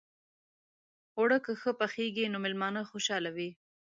[1.17, 3.49] اوړه که ښه پخېږي، نو میلمانه خوشحاله وي